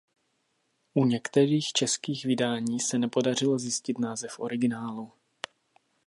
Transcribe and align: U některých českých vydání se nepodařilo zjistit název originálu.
U 0.93 1.05
některých 1.05 1.67
českých 1.71 2.25
vydání 2.25 2.79
se 2.79 2.97
nepodařilo 2.97 3.59
zjistit 3.59 3.99
název 3.99 4.39
originálu. 4.39 5.11